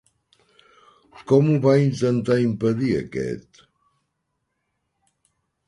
[1.31, 3.63] Com ho va intentar impedir aquest?